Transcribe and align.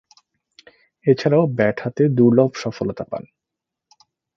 এছাড়াও 1.05 1.43
ব্যাট 1.57 1.77
হাতে 1.83 2.03
দূর্লভ 2.09 2.51
সফলতা 2.55 3.03
পান। 3.03 3.23